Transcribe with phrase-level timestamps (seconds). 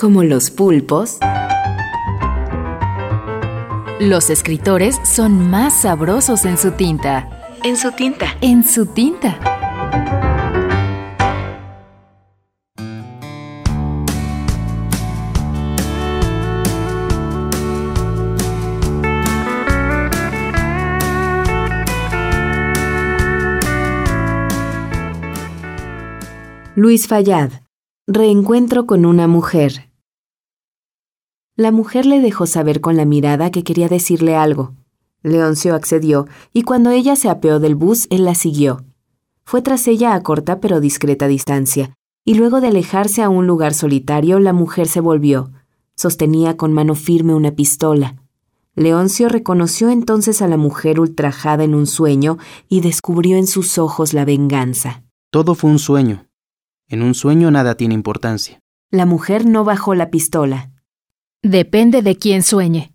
[0.00, 1.18] Como los pulpos,
[4.00, 7.28] los escritores son más sabrosos en su tinta.
[7.64, 8.34] En su tinta.
[8.40, 9.38] En su tinta.
[26.74, 27.50] Luis Fallad.
[28.06, 29.89] Reencuentro con una mujer.
[31.60, 34.72] La mujer le dejó saber con la mirada que quería decirle algo.
[35.22, 38.82] Leoncio accedió, y cuando ella se apeó del bus, él la siguió.
[39.44, 41.92] Fue tras ella a corta pero discreta distancia,
[42.24, 45.50] y luego de alejarse a un lugar solitario, la mujer se volvió.
[45.96, 48.16] Sostenía con mano firme una pistola.
[48.74, 52.38] Leoncio reconoció entonces a la mujer ultrajada en un sueño
[52.70, 55.02] y descubrió en sus ojos la venganza.
[55.30, 56.24] Todo fue un sueño.
[56.88, 58.60] En un sueño nada tiene importancia.
[58.90, 60.70] La mujer no bajó la pistola.
[61.42, 62.92] Depende de quién sueñe.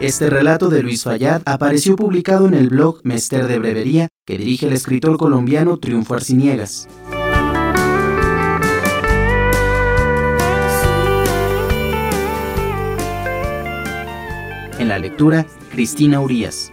[0.00, 4.66] Este relato de Luis Fayad apareció publicado en el blog Mester de Brevería que dirige
[4.66, 6.88] el escritor colombiano Triunfo Arciniegas.
[15.70, 16.72] Cristina Urías.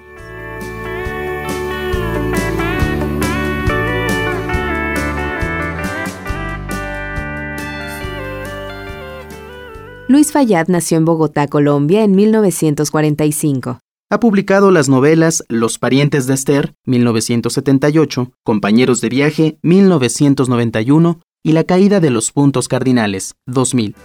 [10.08, 13.80] Luis Fayad nació en Bogotá, Colombia, en 1945.
[14.10, 21.64] Ha publicado las novelas Los parientes de Esther, 1978, Compañeros de viaje, 1991 y La
[21.64, 23.96] caída de los puntos cardinales, 2000.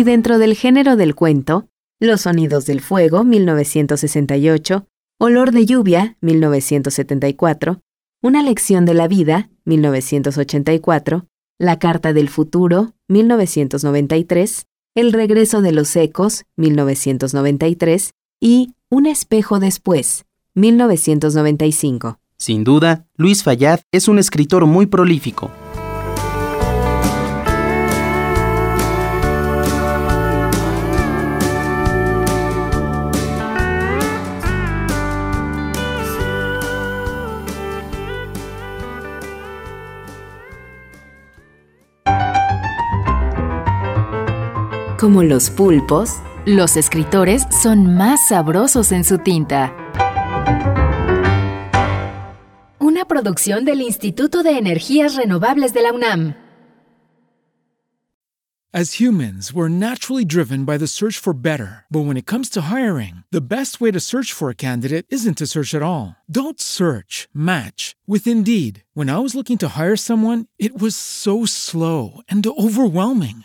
[0.00, 1.68] Y dentro del género del cuento,
[2.00, 4.86] Los sonidos del fuego, 1968,
[5.18, 7.82] Olor de lluvia, 1974,
[8.22, 11.26] Una lección de la vida, 1984,
[11.58, 20.24] La carta del futuro, 1993, El regreso de los ecos, 1993 y Un espejo después,
[20.54, 22.18] 1995.
[22.38, 25.50] Sin duda, Luis Fayad es un escritor muy prolífico.
[45.00, 49.74] Como los pulpos, Los escritores son más sabrosos en su tinta.
[52.78, 56.34] Una producción del Instituto de Energías Renovables de la UNAM.
[58.74, 61.86] As humans, we're naturally driven by the search for better.
[61.90, 65.38] But when it comes to hiring, the best way to search for a candidate isn't
[65.38, 66.16] to search at all.
[66.30, 68.84] Don't search, match with Indeed.
[68.92, 73.44] When I was looking to hire someone, it was so slow and overwhelming.